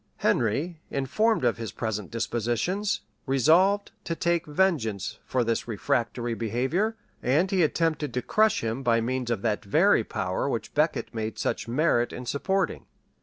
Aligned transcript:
Henry, 0.17 0.81
informed 0.89 1.45
of 1.45 1.57
his 1.57 1.71
present 1.71 2.09
dispositions, 2.09 3.01
resolved 3.27 3.91
to 4.03 4.15
take 4.15 4.47
vengeance 4.47 5.19
for 5.23 5.43
this 5.43 5.67
refractory 5.67 6.33
behavior; 6.33 6.95
and 7.21 7.51
he 7.51 7.61
attempted 7.61 8.11
to 8.15 8.23
crush 8.23 8.61
him 8.63 8.81
by 8.81 8.99
means 8.99 9.29
of 9.29 9.43
that 9.43 9.63
very 9.63 10.03
power 10.03 10.49
which 10.49 10.73
Becket 10.73 11.13
made 11.13 11.37
such 11.37 11.67
merit 11.67 12.11
in 12.11 12.25
supporting. 12.25 12.87